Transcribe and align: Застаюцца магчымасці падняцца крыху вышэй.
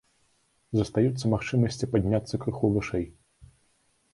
Застаюцца 0.79 1.25
магчымасці 1.33 1.91
падняцца 1.93 2.41
крыху 2.47 2.73
вышэй. 2.79 3.05